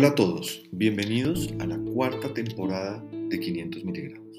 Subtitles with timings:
[0.00, 4.34] Hola a todos, bienvenidos a la cuarta temporada de 500 miligramos.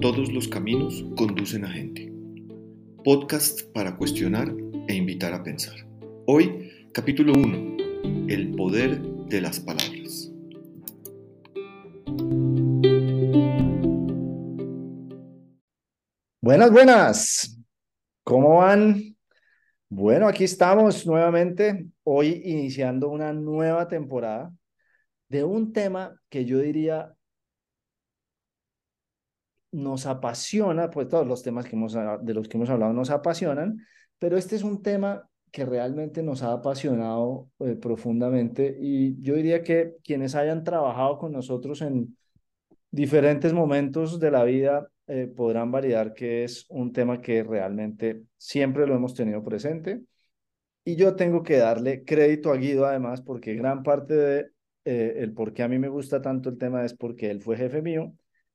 [0.00, 2.12] Todos los caminos conducen a gente.
[3.04, 4.52] Podcast para cuestionar
[4.88, 5.76] e invitar a pensar.
[6.26, 7.76] Hoy, capítulo 1.
[8.26, 10.32] El poder de las palabras.
[16.42, 17.60] Buenas, buenas.
[18.24, 19.08] ¿Cómo van?
[19.90, 24.52] Bueno, aquí estamos nuevamente, hoy iniciando una nueva temporada
[25.28, 27.14] de un tema que yo diría
[29.70, 33.84] nos apasiona, pues todos los temas que hemos, de los que hemos hablado nos apasionan,
[34.18, 39.62] pero este es un tema que realmente nos ha apasionado eh, profundamente y yo diría
[39.62, 42.16] que quienes hayan trabajado con nosotros en
[42.90, 48.86] diferentes momentos de la vida eh, podrán validar que es un tema que realmente siempre
[48.86, 50.02] lo hemos tenido presente.
[50.84, 54.50] Y yo tengo que darle crédito a Guido además, porque gran parte de
[54.88, 57.56] eh, el por qué a mí me gusta tanto el tema es porque él fue
[57.56, 58.12] jefe mío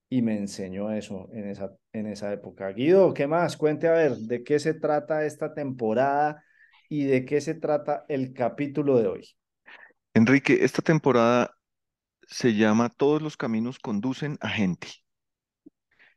[0.09, 2.69] y me enseñó eso en esa, en esa época.
[2.69, 3.57] Guido, ¿qué más?
[3.57, 6.43] Cuente a ver, ¿de qué se trata esta temporada
[6.89, 9.29] y de qué se trata el capítulo de hoy?
[10.13, 11.55] Enrique, esta temporada
[12.27, 14.87] se llama Todos los caminos conducen a gente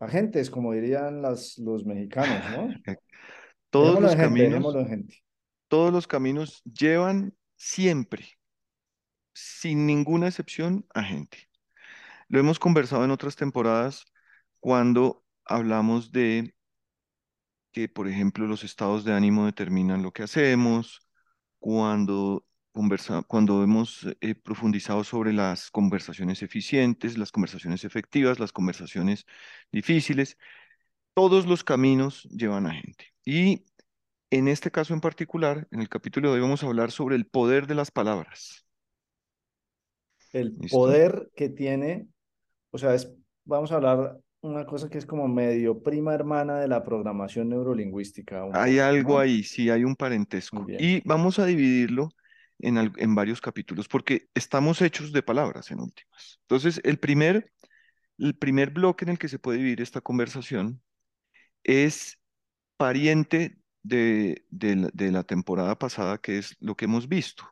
[0.00, 2.68] agentes, como dirían las, los mexicanos, ¿no?
[3.70, 4.64] Todos los caminos,
[5.68, 8.24] todos los caminos llevan siempre,
[9.36, 11.50] sin ninguna excepción, a gente.
[12.28, 14.06] Lo hemos conversado en otras temporadas
[14.60, 16.54] cuando hablamos de
[17.72, 21.00] que, por ejemplo, los estados de ánimo determinan lo que hacemos,
[21.58, 22.46] cuando
[23.26, 29.24] cuando hemos eh, profundizado sobre las conversaciones eficientes, las conversaciones efectivas, las conversaciones
[29.72, 30.36] difíciles,
[31.14, 33.14] todos los caminos llevan a gente.
[33.24, 33.64] Y
[34.30, 37.26] en este caso en particular, en el capítulo de hoy vamos a hablar sobre el
[37.26, 38.65] poder de las palabras.
[40.32, 42.08] El poder que tiene,
[42.70, 43.12] o sea, es,
[43.44, 48.46] vamos a hablar una cosa que es como medio prima hermana de la programación neurolingüística.
[48.52, 50.66] Hay algo ahí, sí, hay un parentesco.
[50.68, 52.10] Y vamos a dividirlo
[52.58, 56.38] en, varios capítulos, porque estamos hechos de palabras en últimas.
[56.42, 57.52] Entonces, el primer,
[58.18, 60.80] el primer bloque en el que se puede vivir esta conversación
[61.64, 62.18] es
[62.76, 67.44] pariente de, la, temporada pasada, que es lo que hemos visto.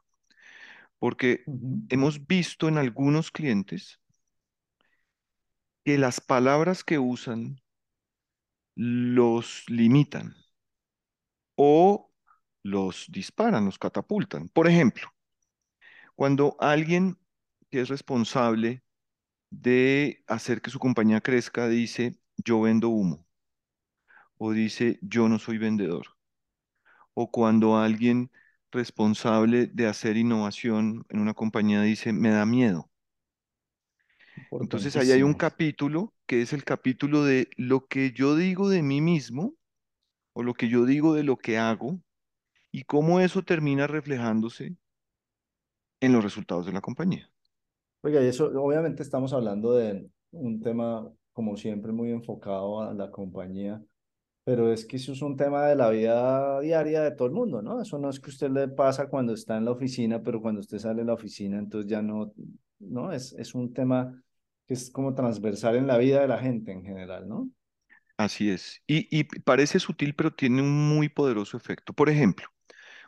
[0.99, 1.45] Porque
[1.91, 4.01] hemos visto en algunos clientes
[5.85, 7.61] que las palabras que usan
[8.75, 10.35] los limitan
[11.57, 12.11] o
[12.63, 14.49] los disparan, los catapultan.
[14.49, 15.13] Por ejemplo,
[16.15, 17.19] cuando alguien
[17.71, 18.83] que es responsable
[19.51, 23.27] de hacer que su compañía crezca dice, yo vendo humo,
[24.39, 26.07] o dice, yo no soy vendedor,
[27.15, 28.31] o cuando alguien
[28.75, 32.91] responsable de hacer innovación en una compañía dice, me da miedo.
[34.51, 38.83] Entonces ahí hay un capítulo que es el capítulo de lo que yo digo de
[38.83, 39.55] mí mismo
[40.35, 42.01] o lo que yo digo de lo que hago
[42.71, 44.77] y cómo eso termina reflejándose
[46.01, 47.31] en los resultados de la compañía.
[48.03, 53.11] Oiga, y eso obviamente estamos hablando de un tema, como siempre, muy enfocado a la
[53.11, 53.83] compañía,
[54.45, 57.63] pero es que eso es un tema de la vida diaria de todo el mundo,
[57.63, 57.81] ¿no?
[57.83, 60.79] Eso no es que usted le pasa cuando está en la oficina, pero cuando usted
[60.79, 62.33] sale de la oficina, entonces ya no,
[62.79, 63.13] ¿no?
[63.13, 64.23] Es, es un tema
[64.67, 67.51] que es como transversal en la vida de la gente en general, ¿no?
[68.17, 68.83] Así es.
[68.87, 71.93] Y, y parece sutil, pero tiene un muy poderoso efecto.
[71.93, 72.47] Por ejemplo,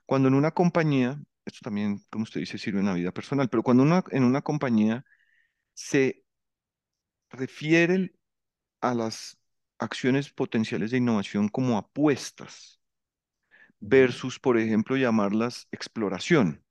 [0.06, 3.62] cuando en una compañía, esto también, como usted dice, sirve en la vida personal, pero
[3.62, 5.04] cuando una, en una compañía
[5.74, 6.24] se
[7.30, 8.12] refiere
[8.80, 9.38] a las
[9.78, 12.80] acciones potenciales de innovación como apuestas
[13.80, 16.64] versus, por ejemplo, llamarlas exploración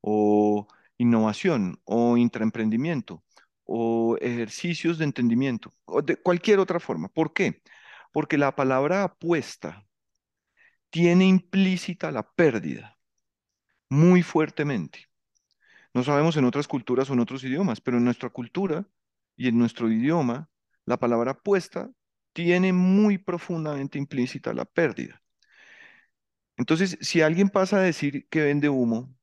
[0.00, 0.66] o
[0.98, 3.22] innovación o intraemprendimiento
[3.64, 7.08] o ejercicios de entendimiento o de cualquier otra forma.
[7.08, 7.62] ¿Por qué?
[8.12, 9.86] Porque la palabra apuesta
[10.90, 12.98] tiene implícita la pérdida
[13.88, 15.08] muy fuertemente.
[15.94, 18.86] No sabemos en otras culturas o en otros idiomas, pero en nuestra cultura
[19.36, 20.50] y en nuestro idioma,
[20.84, 21.90] la palabra apuesta
[22.32, 25.22] tiene muy profundamente implícita la pérdida.
[26.56, 29.14] Entonces, si alguien pasa a decir que vende humo,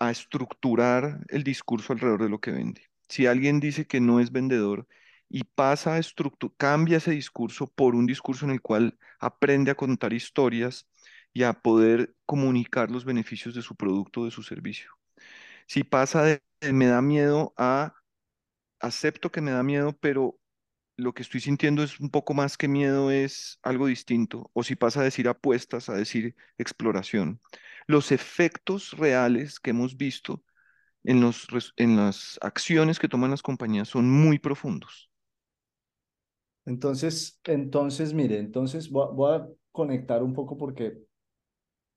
[0.00, 2.82] a estructurar el discurso alrededor de lo que vende.
[3.08, 4.88] Si alguien dice que no es vendedor
[5.28, 9.76] y pasa a estructurar, cambia ese discurso por un discurso en el cual aprende a
[9.76, 10.88] contar historias
[11.32, 14.90] y a poder comunicar los beneficios de su producto o de su servicio.
[15.66, 16.42] Si pasa de,
[16.72, 17.94] me da miedo a
[18.80, 20.38] acepto que me da miedo, pero
[20.96, 24.50] lo que estoy sintiendo es un poco más que miedo, es algo distinto.
[24.54, 27.40] O si pasa a decir apuestas, a decir exploración.
[27.86, 30.42] Los efectos reales que hemos visto
[31.04, 35.10] en las acciones que toman las compañías son muy profundos.
[36.64, 40.98] Entonces, entonces, mire, entonces voy voy a conectar un poco porque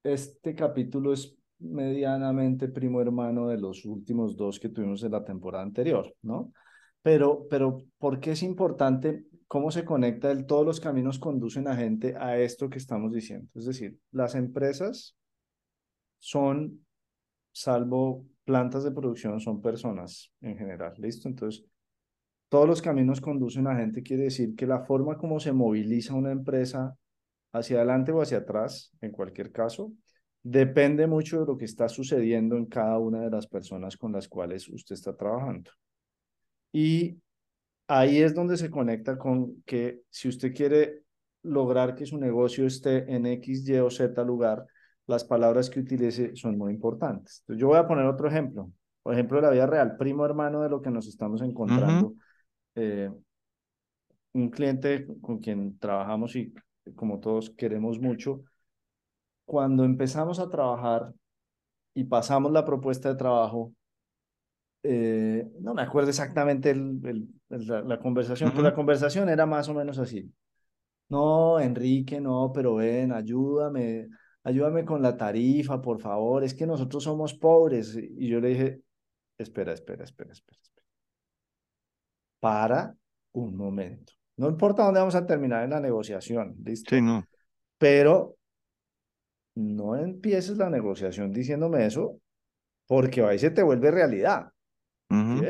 [0.04, 5.64] este capítulo es medianamente primo hermano de los últimos dos que tuvimos en la temporada
[5.64, 6.54] anterior, ¿no?
[7.02, 11.76] Pero, pero, ¿por qué es importante cómo se conecta el todos los caminos conducen a
[11.76, 13.50] gente a esto que estamos diciendo?
[13.56, 15.16] Es decir, las empresas
[16.20, 16.86] son,
[17.52, 21.30] salvo plantas de producción, son personas en general, ¿listo?
[21.30, 21.66] Entonces,
[22.50, 26.32] todos los caminos conducen a gente, quiere decir que la forma como se moviliza una
[26.32, 26.98] empresa
[27.54, 29.94] hacia adelante o hacia atrás, en cualquier caso,
[30.42, 34.28] depende mucho de lo que está sucediendo en cada una de las personas con las
[34.28, 35.72] cuales usted está trabajando.
[36.72, 37.18] Y
[37.88, 41.04] ahí es donde se conecta con que si usted quiere
[41.44, 44.66] lograr que su negocio esté en X, Y o Z lugar,
[45.08, 47.40] las palabras que utilice son muy importantes.
[47.42, 48.72] Entonces, yo voy a poner otro ejemplo.
[49.02, 52.14] Por ejemplo, de la vida real, primo hermano de lo que nos estamos encontrando.
[52.76, 53.10] Eh,
[54.34, 56.54] un cliente con quien trabajamos y
[56.96, 58.44] como todos queremos mucho,
[59.46, 61.12] cuando empezamos a trabajar
[61.96, 63.74] y pasamos la propuesta de trabajo,
[64.84, 69.46] eh, no me acuerdo exactamente el, el- el- la, la conversación, pero la conversación era
[69.46, 70.32] más o menos así.
[71.10, 74.10] No, Enrique, no, pero ven, ayúdame,
[74.44, 77.96] ayúdame con la tarifa, por favor, es que nosotros somos pobres.
[77.98, 78.82] Y yo le dije,
[79.38, 80.86] espera, espera, espera, espera, espera.
[82.40, 82.96] Para
[83.34, 84.14] un momento.
[84.38, 86.90] No importa dónde vamos a terminar en la negociación, ¿listo?
[86.90, 87.26] Sí, no.
[87.78, 88.38] Pero
[89.56, 92.20] no empieces la negociación diciéndome eso,
[92.88, 94.52] porque ahí se te vuelve realidad,
[95.10, 95.46] ¿sí?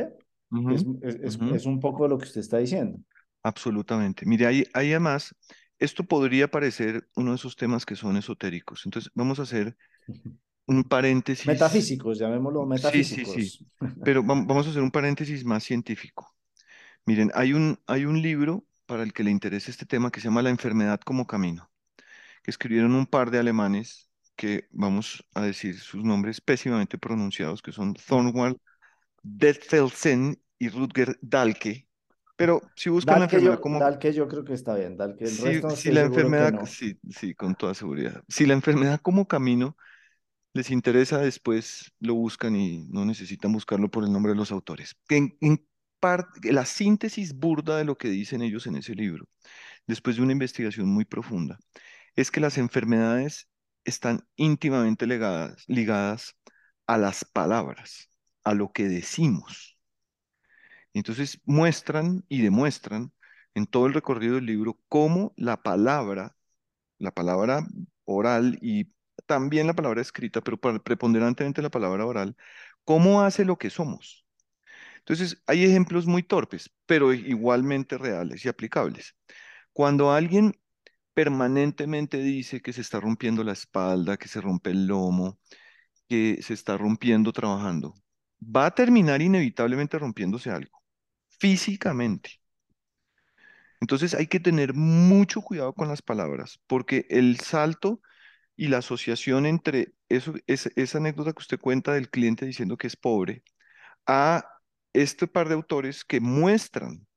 [1.21, 2.99] Es, un poco lo que usted está diciendo.
[3.43, 4.25] Absolutamente.
[4.25, 5.35] Mire, ahí, ahí además,
[5.77, 8.85] esto podría parecer uno de esos temas que son esotéricos.
[8.85, 9.77] Entonces, vamos a hacer
[10.67, 11.47] un paréntesis.
[11.47, 13.25] Metafísicos, llamémoslo Sí, sí, sí.
[13.25, 13.65] metafísicos.
[14.03, 16.35] Pero vam- vamos a hacer un paréntesis más científico.
[17.05, 20.27] Miren, hay un, hay un libro para el que le interese este tema que se
[20.27, 21.71] llama La enfermedad como camino,
[22.43, 27.71] que escribieron un par de alemanes que vamos a decir sus nombres pésimamente pronunciados, que
[27.71, 28.57] son Thornwald
[29.23, 31.87] Detfelsen y Rutger Dahlke.
[32.35, 35.25] Pero si buscan la Dalke enfermedad yo, como, Dalke yo creo que está bien, Dalke
[35.25, 36.65] el si, resto si la enfermedad, no.
[36.65, 38.23] sí, sí, con toda seguridad.
[38.29, 39.75] Si la enfermedad como camino
[40.53, 44.95] les interesa, después lo buscan y no necesitan buscarlo por el nombre de los autores.
[45.09, 45.65] En, en
[45.99, 49.27] parte, la síntesis burda de lo que dicen ellos en ese libro,
[49.85, 51.59] después de una investigación muy profunda,
[52.15, 53.49] es que las enfermedades
[53.85, 56.35] están íntimamente ligadas
[56.87, 58.09] a las palabras,
[58.43, 59.77] a lo que decimos.
[60.93, 63.13] Entonces muestran y demuestran
[63.53, 66.35] en todo el recorrido del libro cómo la palabra,
[66.99, 67.67] la palabra
[68.05, 68.91] oral y
[69.25, 72.35] también la palabra escrita, pero preponderantemente la palabra oral,
[72.85, 74.25] cómo hace lo que somos.
[74.99, 79.15] Entonces hay ejemplos muy torpes, pero igualmente reales y aplicables.
[79.73, 80.53] Cuando alguien
[81.13, 85.39] permanentemente dice que se está rompiendo la espalda, que se rompe el lomo,
[86.09, 87.95] que se está rompiendo trabajando,
[88.41, 90.81] va a terminar inevitablemente rompiéndose algo,
[91.39, 92.31] físicamente.
[93.81, 98.01] Entonces hay que tener mucho cuidado con las palabras, porque el salto
[98.55, 102.87] y la asociación entre eso, es- esa anécdota que usted cuenta del cliente diciendo que
[102.87, 103.43] es pobre,
[104.07, 104.45] a
[104.93, 107.07] este par de autores que muestran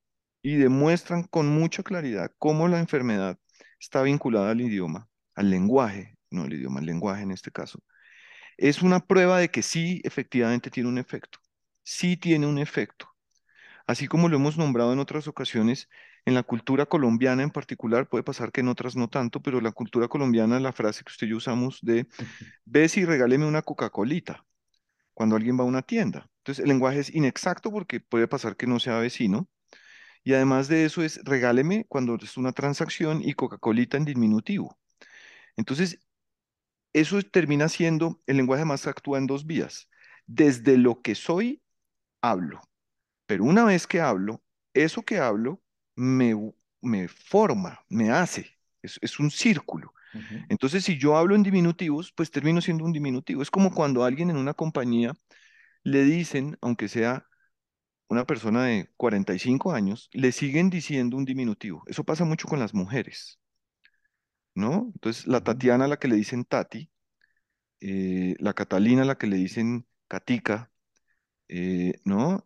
[0.43, 3.38] y demuestran con mucha claridad cómo la enfermedad
[3.81, 7.81] está vinculada al idioma, al lenguaje, no al idioma, al lenguaje en este caso,
[8.62, 11.40] es una prueba de que sí, efectivamente tiene un efecto,
[11.83, 13.09] sí tiene un efecto.
[13.88, 15.88] Así como lo hemos nombrado en otras ocasiones,
[16.26, 19.73] en la cultura colombiana en particular, puede pasar que en otras no tanto, pero la
[19.73, 22.07] cultura colombiana, la frase que usted y yo usamos de,
[22.64, 24.45] ves y regáleme una Coca-Colita
[25.14, 26.31] cuando alguien va a una tienda.
[26.38, 29.49] Entonces, el lenguaje es inexacto porque puede pasar que no sea vecino.
[30.25, 34.78] Y además de eso es regáleme cuando es una transacción y Coca-Colita en diminutivo.
[35.57, 36.00] Entonces,
[36.92, 39.88] eso termina siendo, el lenguaje más actúa en dos vías.
[40.26, 41.62] Desde lo que soy,
[42.22, 42.61] hablo.
[43.26, 44.42] Pero una vez que hablo,
[44.75, 45.62] eso que hablo
[45.96, 46.34] me,
[46.80, 48.58] me forma, me hace.
[48.82, 49.94] Es, es un círculo.
[50.49, 53.42] Entonces, si yo hablo en diminutivos, pues termino siendo un diminutivo.
[53.42, 55.14] Es como cuando a alguien en una compañía
[55.84, 57.26] le dicen, aunque sea
[58.08, 61.82] una persona de 45 años, le siguen diciendo un diminutivo.
[61.87, 63.40] Eso pasa mucho con las mujeres,
[64.54, 64.90] ¿no?
[64.94, 65.42] Entonces, la.
[65.42, 66.90] Tatiana a la que le dicen Tati,
[67.80, 70.71] eh, la Catalina a la que le dicen Catica,
[71.49, 72.44] eh, ¿no?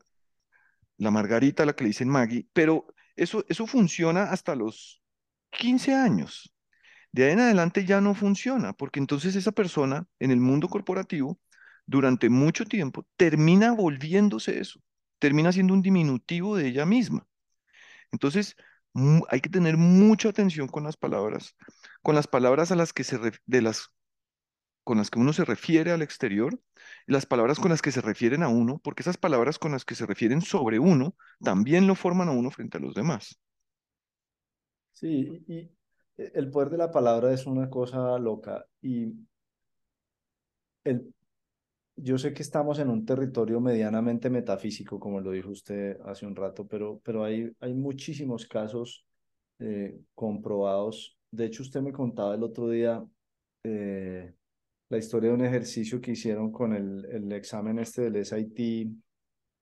[0.98, 2.86] La Margarita a la que le dicen Maggie, pero
[3.16, 5.02] eso, eso funciona hasta los
[5.50, 6.54] 15 años.
[7.12, 11.40] De ahí en adelante ya no funciona, porque entonces esa persona en el mundo corporativo
[11.86, 14.80] durante mucho tiempo, termina volviéndose eso,
[15.18, 17.26] termina siendo un diminutivo de ella misma.
[18.12, 18.56] Entonces,
[19.28, 21.56] hay que tener mucha atención con las palabras,
[22.06, 23.88] con las palabras a las que se de las
[24.84, 26.56] con las que uno se refiere al exterior
[27.08, 29.96] las palabras con las que se refieren a uno, porque esas palabras con las que
[29.96, 33.40] se refieren sobre uno también lo forman a uno frente a los demás.
[34.92, 35.70] Sí, y y
[36.16, 39.12] el poder de la palabra es una cosa loca y
[40.84, 41.12] el,
[41.96, 46.36] yo sé que estamos en un territorio medianamente metafísico, como lo dijo usted hace un
[46.36, 49.04] rato, pero, pero hay, hay muchísimos casos
[49.58, 51.15] eh, comprobados.
[51.36, 53.04] De hecho, usted me contaba el otro día
[53.64, 54.34] eh,
[54.90, 58.94] la historia de un ejercicio que hicieron con el, el examen este del SAT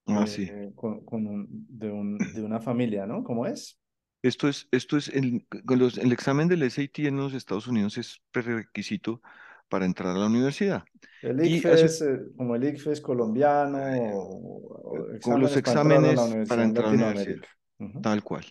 [0.07, 0.51] Ah, sí.
[0.51, 3.25] eh, con, con un, de, un, de una familia, ¿no?
[3.25, 3.79] ¿Cómo es?
[4.23, 8.23] Esto es, esto es el, los- el examen del SAT en los Estados Unidos es
[8.31, 9.21] prerequisito
[9.69, 10.85] para entrar a la universidad.
[11.23, 15.99] El hace, ICFES, eh, como el ICFES colombiano, o- o con los exámenes para entrar
[15.99, 17.49] a la para universidad en entrar a la universidad, Latinoamérica.
[17.81, 18.01] Ujú.
[18.01, 18.47] tal cual.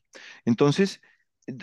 [0.46, 1.02] Entonces,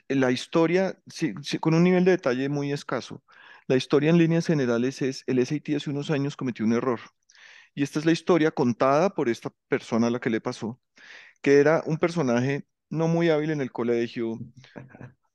[0.08, 3.22] la historia, sí, con un nivel de detalle muy escaso,
[3.66, 7.00] la historia en líneas generales es, el SAT hace unos años cometió un error.
[7.74, 10.80] Y esta es la historia contada por esta persona a la que le pasó,
[11.40, 14.38] que era un personaje no muy hábil en el colegio,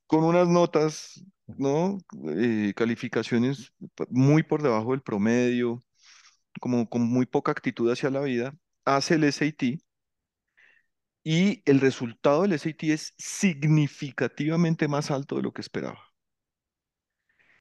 [0.07, 1.97] con unas notas, ¿no?
[2.35, 3.73] Eh, calificaciones
[4.09, 5.83] muy por debajo del promedio,
[6.59, 9.79] como con muy poca actitud hacia la vida, hace el SAT
[11.25, 15.99] y el resultado del SAT es significativamente más alto de lo que esperaba.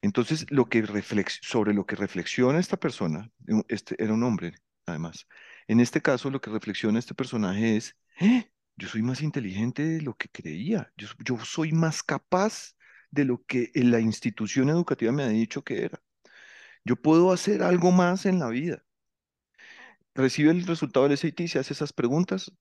[0.03, 3.31] Entonces, lo que reflex- sobre lo que reflexiona esta persona,
[3.69, 4.55] este era un hombre,
[4.87, 5.27] además.
[5.67, 10.03] En este caso, lo que reflexiona este personaje es, "Eh, yo soy más inteligente de
[10.03, 12.75] lo que creía, yo, yo soy más capaz
[13.11, 16.03] de lo que la institución educativa me ha dicho que era.
[16.85, 18.85] Yo puedo hacer algo más en la vida.
[20.15, 22.53] Recibe el resultado del SAT, se hace esas preguntas.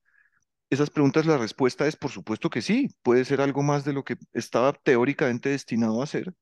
[0.74, 4.04] Esas preguntas, la respuesta es, por supuesto que sí, puede ser algo más de lo
[4.04, 6.34] que estaba teóricamente destinado a hacer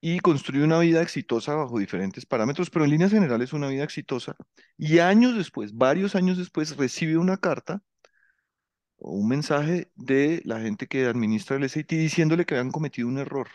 [0.00, 4.36] y construye una vida exitosa bajo diferentes parámetros, pero en líneas generales una vida exitosa.
[4.76, 7.82] Y años después, varios años después, recibe una carta
[8.98, 13.18] o un mensaje de la gente que administra el SAT diciéndole que habían cometido un
[13.18, 13.48] error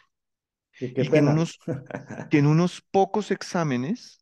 [0.80, 1.60] Y qué y que en unos,
[2.30, 4.20] que en unos pocos exámenes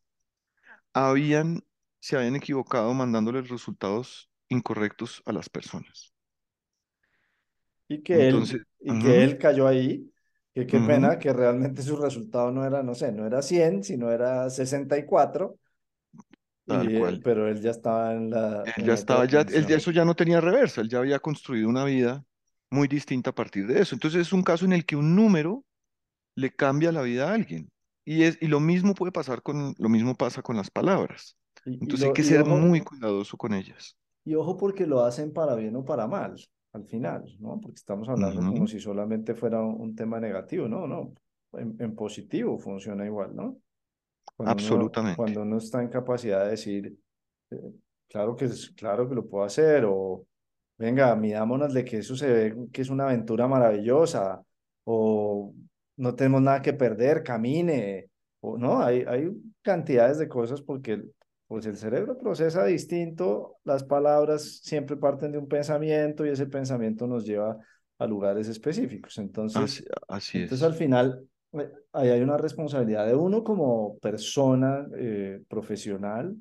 [0.94, 1.64] habían,
[2.00, 6.14] se habían equivocado mandándoles resultados incorrectos a las personas.
[7.88, 10.12] Y que él, Entonces, y que él cayó ahí,
[10.54, 14.12] que qué pena que realmente su resultado no era, no sé, no era 100, sino
[14.12, 15.60] era 64,
[16.66, 17.22] tal y, cual.
[17.24, 19.92] pero él ya estaba en la, Él en ya otra estaba, ya, él ya eso
[19.92, 22.24] ya no tenía reversa, él ya había construido una vida
[22.72, 23.96] muy distinta a partir de eso.
[23.96, 25.64] Entonces es un caso en el que un número
[26.36, 27.70] le cambia la vida a alguien.
[28.04, 31.38] Y, es, y lo mismo puede pasar con, lo mismo pasa con las palabras.
[31.66, 33.98] Y, y, Entonces hay lo, que ser muy cuidadoso con ellas.
[34.26, 36.36] Y ojo porque lo hacen para bien o para mal,
[36.74, 37.62] al final, ¿no?
[37.62, 41.14] Porque estamos hablando como si solamente fuera un, un tema negativo, no, no,
[41.54, 43.58] en, en positivo funciona igual, ¿no?
[44.36, 45.16] Cuando uno, absolutamente.
[45.16, 46.98] cuando uno está en capacidad de decir,
[47.52, 47.72] eh,
[48.10, 50.26] claro que claro que lo puedo hacer, o
[50.78, 54.44] venga, midámonos de que eso se ve que es una aventura maravillosa,
[54.86, 55.54] o
[55.98, 58.10] no tenemos nada que perder, camine,
[58.42, 61.04] o no, hay, hay cantidades de cosas porque
[61.48, 67.08] pues el cerebro procesa distinto, las palabras siempre parten de un pensamiento y ese pensamiento
[67.08, 67.58] nos lleva
[67.98, 69.18] a lugares específicos.
[69.20, 70.78] Entonces, así entonces al es.
[70.78, 76.36] final eh, ahí hay una responsabilidad de uno como persona eh, profesional,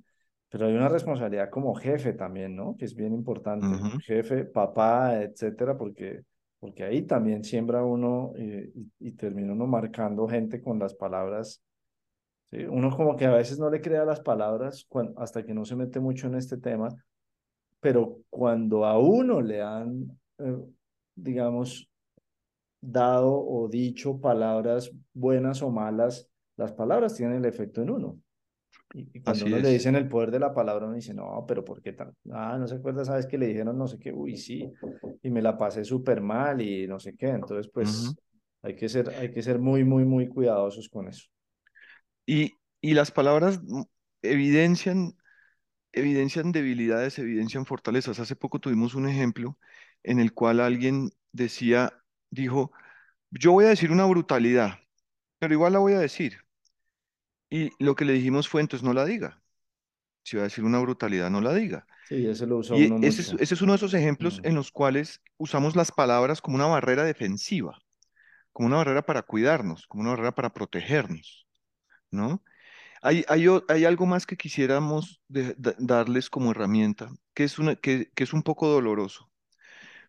[0.48, 2.76] pero hay una responsabilidad como jefe también, ¿no?
[2.76, 3.66] Que es bien importante.
[3.98, 6.22] Jefe, papá, etcétera, porque,
[6.60, 11.62] porque ahí también siembra uno eh, y, y termina uno marcando gente con las palabras.
[12.54, 12.64] ¿Sí?
[12.64, 16.00] Uno como que a veces no le crea las palabras hasta que no se mete
[16.00, 16.88] mucho en este tema,
[17.80, 20.56] pero cuando a uno le han, eh,
[21.14, 21.90] digamos,
[22.80, 28.18] dado o dicho palabras buenas o malas, las palabras tienen el efecto en uno.
[28.94, 31.64] Y, cuando Así uno le dicen el poder de la palabra, uno dice, no, pero
[31.64, 32.14] ¿por qué tan?
[32.30, 34.70] Ah, no se acuerda, sabes que le dijeron no sé qué, uy, sí,
[35.22, 37.28] y me la pasé súper mal y no sé qué.
[37.28, 38.14] Entonces, pues
[38.62, 41.28] hay que ser, hay que ser muy, muy, muy cuidadosos con eso.
[42.26, 43.60] Y, y las palabras
[44.22, 45.16] evidencian,
[45.92, 48.20] evidencian debilidades, evidencian fortalezas.
[48.20, 49.58] Hace poco tuvimos un ejemplo
[50.02, 51.94] en el cual alguien decía,
[52.30, 52.72] dijo,
[53.30, 54.80] yo voy a decir una brutalidad,
[55.38, 56.38] pero igual la voy a decir.
[57.50, 59.42] Y lo que le dijimos fue, entonces no la diga.
[60.24, 61.86] Si va a decir una brutalidad, no la diga.
[62.02, 63.38] Sí, ese lo usa Y uno ese es, mucho.
[63.38, 64.44] ese es uno de esos ejemplos Mm.
[64.44, 67.78] en los cuales usamos las palabras como una barrera defensiva,
[68.52, 71.43] como una barrera para cuidarnos, como una barrera para protegernos,
[73.02, 73.24] Hay,
[73.84, 79.30] algo más que quisiéramos darles como herramienta, que es, que, es un poco doloroso,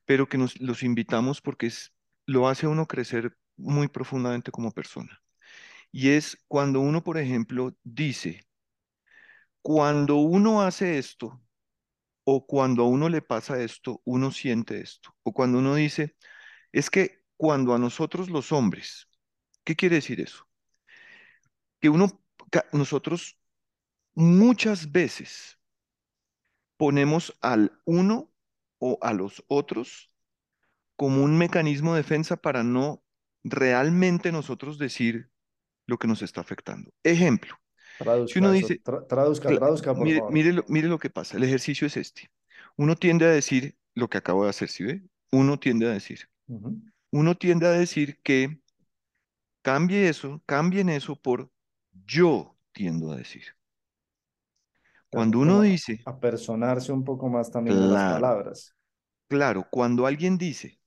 [0.05, 1.93] pero que nos los invitamos porque es,
[2.25, 5.21] lo hace uno crecer muy profundamente como persona.
[5.91, 8.45] Y es cuando uno, por ejemplo, dice,
[9.62, 11.41] cuando uno hace esto,
[12.25, 15.15] o cuando a uno le pasa esto, uno siente esto.
[15.24, 16.15] O cuando uno dice,
[16.71, 19.07] es que cuando a nosotros los hombres,
[19.63, 20.47] ¿qué quiere decir eso?
[21.85, 22.07] Que uno,
[22.73, 23.37] nosotros
[24.15, 25.59] muchas veces
[26.77, 28.31] ponemos al uno
[28.79, 30.11] o a los otros
[30.95, 33.03] como un mecanismo de defensa para no
[33.43, 35.31] realmente nosotros decir
[35.87, 36.91] lo que nos está afectando.
[37.03, 37.55] Ejemplo,
[38.25, 40.33] si uno Traduzca dice, tra- traduzca, traduzca, por mire, favor.
[40.33, 42.31] mire lo, mire lo que pasa, el ejercicio es este.
[42.77, 45.03] Uno tiende a decir lo que acabo de hacer, ¿sí ve?
[45.31, 46.29] Uno tiende a decir,
[47.11, 48.59] uno tiende a decir que
[49.61, 51.51] cambie eso, cambien eso por
[52.05, 53.43] yo tiendo a decir.
[55.09, 58.75] Cuando uno dice, apersonarse un poco más también de las palabras.
[59.27, 60.79] claro, cuando alguien dice,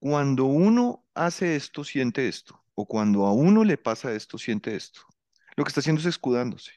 [0.00, 5.02] cuando uno hace esto, siente esto, o cuando a uno le pasa esto, siente esto,
[5.56, 6.72] lo que está haciendo es escudándose.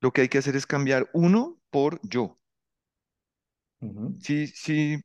[0.00, 2.38] Lo que hay que hacer es cambiar uno por yo.
[4.18, 4.96] Sí, sí,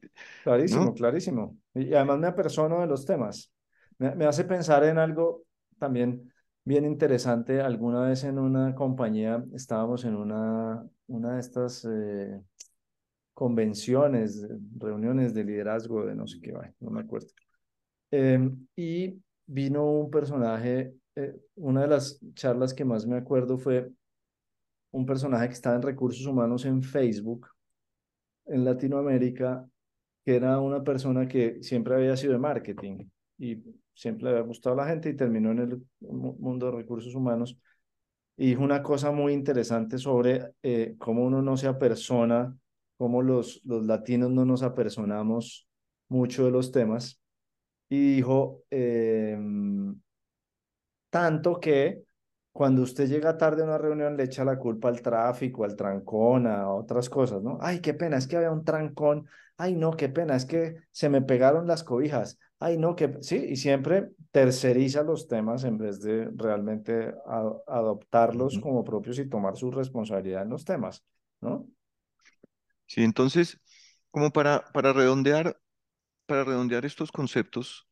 [0.44, 0.96] Clarísimo, ¿no?
[0.96, 1.58] clarísimo.
[1.74, 3.52] Y y además me apersono de los temas.
[3.98, 5.44] Me, me hace pensar en algo
[5.78, 6.32] también
[6.70, 7.62] bien interesante.
[7.62, 12.40] Alguna vez en una compañía estábamos en una, una de estas eh,
[13.34, 14.48] convenciones,
[14.78, 17.30] reuniones de liderazgo de no sé qué, no me acuerdo.
[18.12, 23.92] Em, y vino un personaje, eh, una de las charlas que más me acuerdo fue
[24.92, 27.48] un personaje que estaba en recursos humanos en Facebook
[28.46, 29.68] en Latinoamérica,
[30.24, 33.10] que era una persona que siempre había sido de marketing
[33.40, 33.64] y
[33.96, 37.16] siempre le había gustado a la gente y terminó en el mu- mundo de recursos
[37.16, 37.58] humanos.
[38.38, 42.56] Y dijo una cosa muy interesante sobre eh, cómo uno no se apersona,
[42.98, 45.68] cómo los, los latinos no nos apersonamos
[46.10, 47.22] mucho de los temas.
[47.90, 49.96] Y dijo, em,
[51.10, 52.04] tanto que
[52.52, 56.48] cuando usted llega tarde a una reunión le echa la culpa al tráfico, al trancón,
[56.48, 57.58] a otras cosas, ¿no?
[57.62, 59.28] Ay, qué pena, es que había un trancón.
[59.58, 62.38] Ay, no, qué pena, es que se me pegaron las cobijas.
[62.60, 68.60] Ay, no, que sí, y siempre terceriza los temas en vez de realmente a- adoptarlos
[68.60, 71.04] como propios y tomar su responsabilidad en los temas,
[71.42, 71.68] ¿no?
[72.88, 73.60] Sí, entonces,
[74.12, 75.60] como para, para redondear,
[76.28, 77.89] para redondear estos conceptos,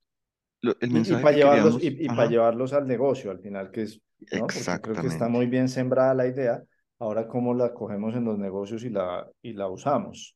[0.68, 2.88] lo- el Y, y mensaje para que llevarlos, y, queríamos, y para ajá, llevarlos al
[2.88, 4.02] negocio al final, que es,
[4.32, 4.54] ¿no?
[4.82, 6.64] Creo que está muy bien sembrada la idea.
[7.00, 10.36] Ahora, ¿cómo la cogemos en los negocios y la, y la usamos?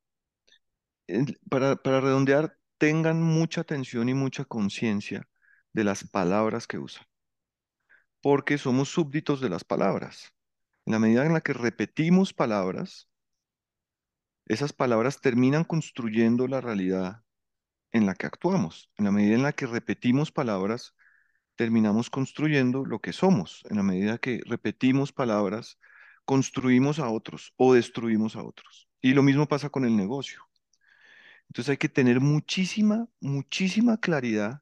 [1.50, 5.28] Para, para redondear, tengan mucha atención y mucha conciencia
[5.74, 7.06] de las palabras que usan,
[8.22, 10.34] porque somos súbditos de las palabras.
[10.86, 13.10] En la medida en la que repetimos palabras,
[14.46, 17.24] esas palabras terminan construyendo la realidad
[17.92, 18.90] en la que actuamos.
[18.98, 20.96] En la medida en la que repetimos palabras,
[21.56, 23.64] terminamos construyendo lo que somos.
[23.70, 25.78] En la medida que repetimos palabras,
[26.26, 28.88] construimos a otros o destruimos a otros.
[29.02, 30.42] Y lo mismo pasa con el negocio.
[31.50, 34.62] Entonces hay que tener muchísima, muchísima claridad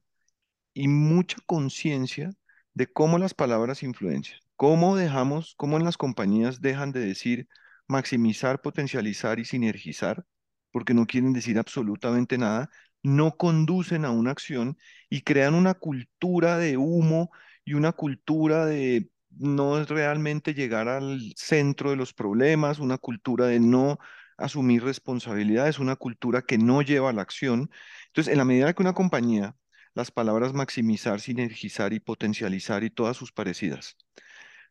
[0.74, 2.32] y mucha conciencia
[2.74, 7.48] de cómo las palabras influencian, cómo dejamos, cómo en las compañías dejan de decir
[7.86, 10.24] maximizar, potencializar y sinergizar,
[10.72, 12.70] porque no quieren decir absolutamente nada,
[13.02, 17.30] no conducen a una acción y crean una cultura de humo
[17.64, 23.60] y una cultura de no realmente llegar al centro de los problemas, una cultura de
[23.60, 23.98] no
[24.36, 27.70] asumir responsabilidades, una cultura que no lleva a la acción.
[28.08, 29.56] Entonces, en la medida que una compañía
[29.94, 33.96] las palabras maximizar, sinergizar y potencializar y todas sus parecidas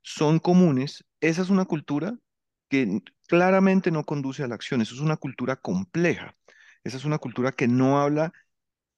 [0.01, 2.17] son comunes, esa es una cultura
[2.69, 6.35] que claramente no conduce a la acción, eso es una cultura compleja,
[6.83, 8.33] esa es una cultura que no habla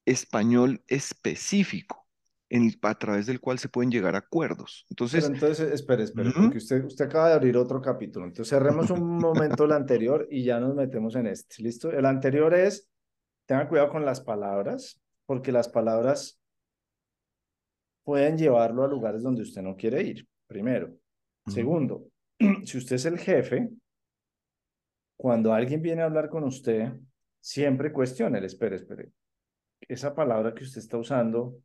[0.05, 2.07] español específico,
[2.49, 4.85] en el- a través del cual se pueden llegar a acuerdos.
[4.89, 8.25] Pero Entonces, entonces, espere, espere, porque usted, usted acaba de abrir otro capítulo.
[8.25, 11.63] Entonces, cerremos un momento el anterior y ya nos metemos en este.
[11.63, 11.91] ¿Listo?
[11.91, 12.89] El anterior es,
[13.45, 16.39] tenga cuidado con las palabras, porque las palabras
[18.03, 20.93] pueden llevarlo a lugares donde usted no quiere ir, primero.
[21.47, 22.07] Segundo,
[22.65, 23.69] si usted es el jefe,
[25.15, 26.91] cuando alguien viene a hablar con usted,
[27.41, 29.11] siempre cuestione, espere, espere,
[29.81, 31.57] esa palabra que usted está usando,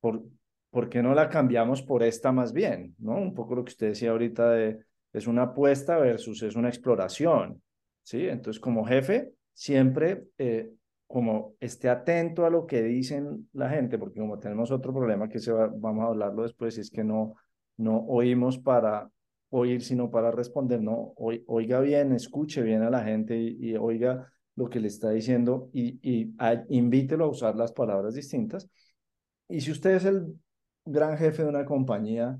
[0.00, 0.24] ¿por,
[0.70, 2.96] por qué no la cambiamos por esta más bien?
[2.98, 3.16] ¿No?
[3.16, 7.62] Un poco lo que usted decía ahorita de, es una apuesta versus es una exploración,
[8.02, 8.26] ¿sí?
[8.26, 10.72] Entonces, como jefe, siempre eh,
[11.06, 15.38] como esté atento a lo que dicen la gente, porque como tenemos otro problema que
[15.38, 17.36] se va, vamos a hablarlo después, es que no,
[17.76, 19.08] no oímos para
[19.56, 24.68] oír, sino para responder, no, oiga bien, escuche bien a la gente y, oiga lo
[24.68, 26.34] que le está diciendo y, y
[26.70, 28.68] invítelo a usar las palabras distintas.
[29.48, 30.34] Y si usted es el
[30.84, 32.36] gran jefe de una compañía,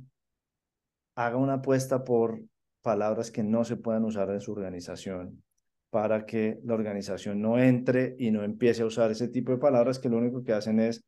[1.15, 2.43] haga una apuesta por
[2.83, 5.43] palabras que no se puedan usar en su organización
[5.91, 10.01] para que la organización no entre y no empiece a usar ese tipo de palabras
[10.01, 11.05] que lo único que hacen es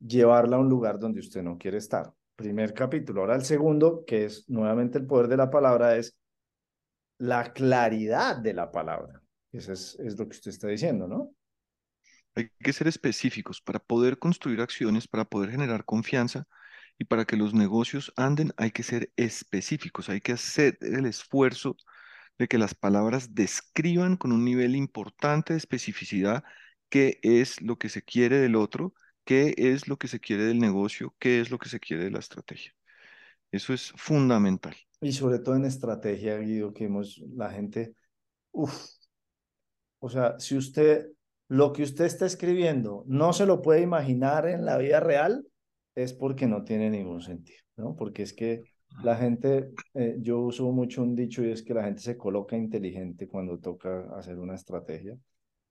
[0.00, 2.12] llevarla a un lugar donde usted no quiere estar.
[2.38, 3.22] Primer capítulo.
[3.22, 6.16] Ahora el segundo, que es nuevamente el poder de la palabra, es
[7.18, 9.20] la claridad de la palabra.
[9.50, 11.32] Eso es, es lo que usted está diciendo, ¿no?
[12.36, 16.46] Hay que ser específicos para poder construir acciones, para poder generar confianza
[16.96, 21.76] y para que los negocios anden, hay que ser específicos, hay que hacer el esfuerzo
[22.38, 26.44] de que las palabras describan con un nivel importante de especificidad
[26.88, 28.94] qué es lo que se quiere del otro,
[29.28, 32.10] qué es lo que se quiere del negocio, qué es lo que se quiere de
[32.10, 32.72] la estrategia.
[33.52, 34.74] Eso es fundamental.
[35.02, 37.94] Y sobre todo en estrategia, Guido, que hemos, la gente,
[38.52, 38.74] uff,
[39.98, 41.08] o sea, si usted,
[41.48, 45.46] lo que usted está escribiendo no se lo puede imaginar en la vida real,
[45.94, 47.96] es porque no tiene ningún sentido, ¿no?
[47.96, 48.62] Porque es que
[49.02, 52.56] la gente, eh, yo uso mucho un dicho y es que la gente se coloca
[52.56, 55.18] inteligente cuando toca hacer una estrategia.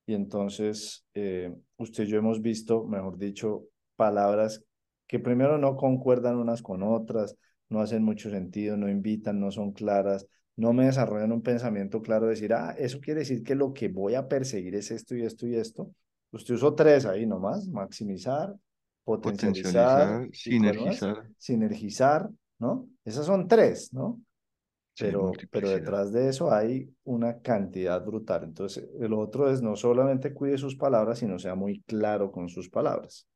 [0.08, 4.64] Y entonces, eh, usted y yo hemos visto, mejor dicho, palabras
[5.06, 7.36] que primero no concuerdan unas con otras,
[7.68, 12.26] no hacen mucho sentido, no invitan, no son claras, no me desarrollan un pensamiento claro,
[12.26, 15.46] decir, ah, eso quiere decir que lo que voy a perseguir es esto y esto
[15.46, 15.90] y esto.
[16.32, 18.54] Usted usó tres ahí nomás, maximizar,
[19.04, 21.28] potencializar, sinergizar.
[21.36, 22.88] sinergizar, ¿no?
[23.04, 24.22] Esas son tres, ¿no?
[24.98, 28.44] Pero, pero detrás de eso hay una cantidad brutal.
[28.44, 32.68] Entonces, el otro es no solamente cuide sus palabras, sino sea muy claro con sus
[32.68, 33.26] palabras.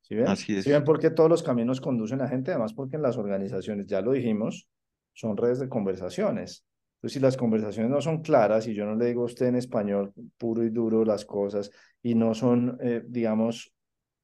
[0.00, 0.28] ¿Sí ven?
[0.28, 0.64] Así es.
[0.64, 2.50] ¿Sí ven por qué todos los caminos conducen a gente?
[2.50, 4.68] Además, porque en las organizaciones, ya lo dijimos,
[5.12, 6.64] son redes de conversaciones.
[6.96, 9.56] Entonces, si las conversaciones no son claras y yo no le digo a usted en
[9.56, 11.70] español puro y duro las cosas
[12.02, 13.72] y no son, eh, digamos,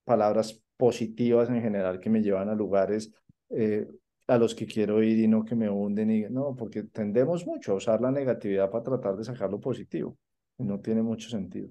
[0.04, 3.12] palabras positivas en general que me llevan a lugares
[3.50, 3.86] eh,
[4.30, 7.72] a los que quiero ir y no que me hunden y no, porque tendemos mucho
[7.72, 10.16] a usar la negatividad para tratar de sacar lo positivo
[10.64, 11.70] no tiene mucho sentido.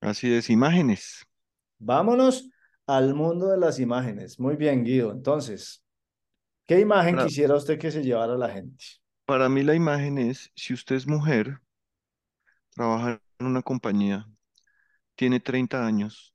[0.00, 1.24] Así es, imágenes.
[1.78, 2.50] Vámonos
[2.86, 4.38] al mundo de las imágenes.
[4.38, 5.12] Muy bien, Guido.
[5.12, 5.82] Entonces,
[6.66, 8.84] ¿qué imagen quisiera usted que se llevara la gente?
[9.24, 11.60] Para mí la imagen es, si usted es mujer,
[12.70, 14.28] trabaja en una compañía,
[15.14, 16.34] tiene 30 años,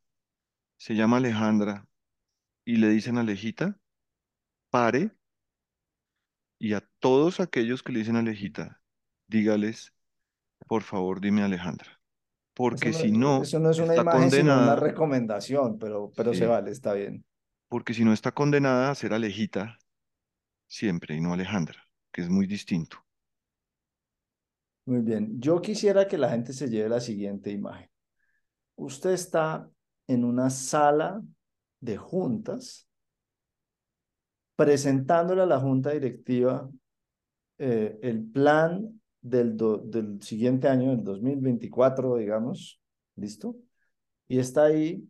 [0.78, 1.88] se llama Alejandra
[2.66, 3.79] y le dicen Alejita,
[4.70, 5.12] pare
[6.58, 8.82] y a todos aquellos que le dicen Alejita,
[9.28, 9.94] dígales,
[10.68, 12.00] por favor, dime Alejandra.
[12.54, 16.72] Porque si no, eso no es una imagen, sino una recomendación, pero, pero se vale,
[16.72, 17.24] está bien.
[17.70, 19.78] Porque si no está condenada a ser Alejita
[20.68, 22.98] siempre y no Alejandra, que es muy distinto.
[24.86, 25.40] Muy bien.
[25.40, 27.90] Yo quisiera que la gente se lleve la siguiente imagen.
[28.76, 29.70] Usted está
[30.08, 31.22] en una sala
[31.80, 32.89] de juntas
[34.60, 36.70] presentándole a la junta directiva
[37.60, 42.82] eh, el plan del, del siguiente año, del 2024, digamos,
[43.16, 43.56] ¿listo?
[44.28, 45.08] Y está ahí,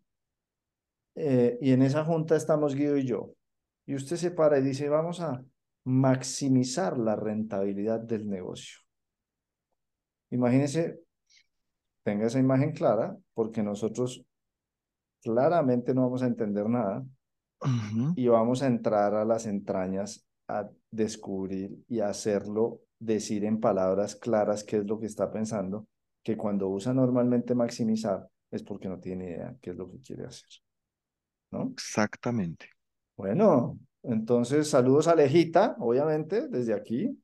[1.15, 3.33] eh, y en esa junta estamos Guido y yo.
[3.87, 5.43] Y usted se para y dice, vamos a
[5.83, 8.77] maximizar la rentabilidad del negocio.
[10.29, 10.99] Imagínese,
[12.03, 14.23] tenga esa imagen clara, porque nosotros
[15.23, 17.03] claramente no vamos a entender nada,
[18.15, 24.63] y vamos a entrar a las entrañas a descubrir y hacerlo decir en palabras claras
[24.63, 25.87] qué es lo que está pensando,
[26.23, 30.25] que cuando usa normalmente maximizar es porque no tiene idea qué es lo que quiere
[30.25, 30.49] hacer.
[31.51, 31.69] ¿No?
[31.71, 32.69] Exactamente.
[33.15, 37.17] Bueno, entonces saludos a Lejita, obviamente, desde aquí.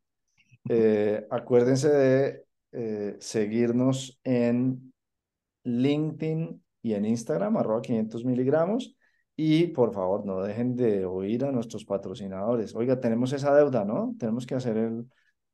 [0.68, 4.94] Eh, acuérdense de eh, seguirnos en
[5.64, 8.96] LinkedIn y en Instagram, arroba 500 miligramos.
[9.38, 12.74] Y por favor, no dejen de oír a nuestros patrocinadores.
[12.76, 14.16] Oiga, tenemos esa deuda, ¿no?
[14.18, 15.06] Tenemos que hacer el,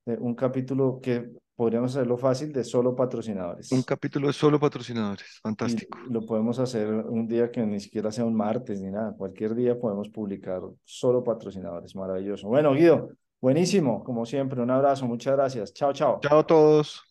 [0.05, 3.71] eh, un capítulo que podríamos hacerlo fácil de solo patrocinadores.
[3.71, 5.97] Un capítulo de solo patrocinadores, fantástico.
[6.09, 9.13] lo podemos hacer un día que ni siquiera sea un martes ni nada.
[9.15, 11.95] Cualquier día podemos publicar solo patrocinadores.
[11.95, 12.47] Maravilloso.
[12.47, 14.61] Bueno, Guido, buenísimo, como siempre.
[14.61, 15.73] Un abrazo, muchas gracias.
[15.73, 16.19] Chao, chao.
[16.21, 17.10] Chao a todos.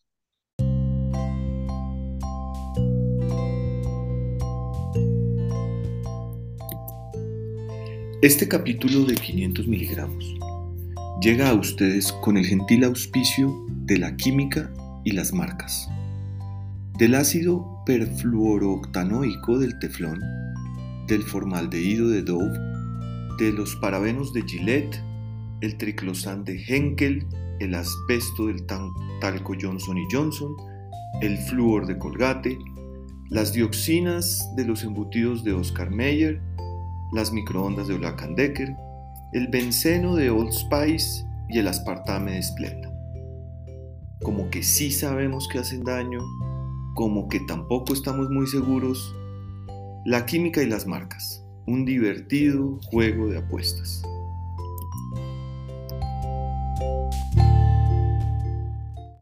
[8.22, 10.36] Este capítulo de 500 miligramos
[11.22, 14.70] llega a ustedes con el gentil auspicio de la química
[15.04, 15.88] y las marcas,
[16.98, 20.20] del ácido perfluorooctanoico del teflón,
[21.06, 22.58] del formaldehído de Dove,
[23.38, 25.00] de los parabenos de Gillette
[25.62, 27.26] el triclosan de Henkel,
[27.58, 30.54] el asbesto del talco Johnson Johnson,
[31.22, 32.58] el flúor de Colgate,
[33.30, 36.42] las dioxinas de los embutidos de Oscar Mayer,
[37.12, 38.76] las microondas de Black Decker,
[39.32, 42.92] el benceno de Old Spice y el aspartame de Splenda.
[44.22, 46.20] Como que sí sabemos que hacen daño,
[46.94, 49.14] como que tampoco estamos muy seguros.
[50.04, 54.02] La química y las marcas, un divertido juego de apuestas.